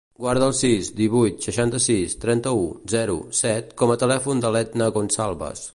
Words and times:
Guarda 0.25 0.45
el 0.51 0.53
sis, 0.59 0.87
divuit, 0.99 1.45
seixanta-sis, 1.47 2.17
trenta-u, 2.25 2.65
zero, 2.97 3.19
set 3.43 3.75
com 3.83 3.93
a 3.97 4.01
telèfon 4.05 4.43
de 4.47 4.55
l'Edna 4.57 4.91
Gonzalvez. 4.97 5.67